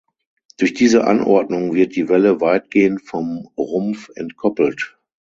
Durch 0.57 0.73
diese 0.73 1.05
Anordnung 1.05 1.75
wird 1.75 1.95
die 1.95 2.09
Welle 2.09 2.41
weitgehend 2.41 3.03
vom 3.03 3.47
Rumpf 3.55 4.09
entkoppelt. 4.15 4.97